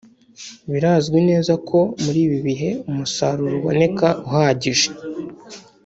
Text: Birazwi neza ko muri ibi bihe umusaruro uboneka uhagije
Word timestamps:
Birazwi 0.71 1.19
neza 1.29 1.53
ko 1.69 1.79
muri 2.03 2.19
ibi 2.25 2.37
bihe 2.47 2.69
umusaruro 2.89 3.53
uboneka 3.59 4.07
uhagije 4.27 4.87